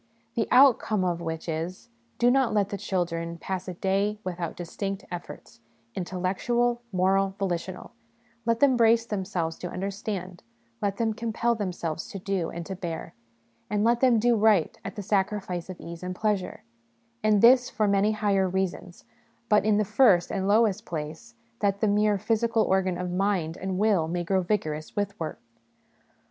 [0.33, 5.05] The outcome of which is Do not let the children pass a day without distinct
[5.11, 5.59] efforts,
[5.93, 7.91] intellectual, moral, volitional;
[8.43, 10.41] let them brace themselves to understand;
[10.81, 13.13] let them compel themselves to do and to bear;
[13.69, 16.63] and let them do right at the sacrifice of ease and pleasure:
[17.21, 19.05] and this for many higher reasons,
[19.49, 23.77] but, in the first and lowest place, that the mere physical organ of mind and
[23.77, 25.39] will may grow vigorous with work.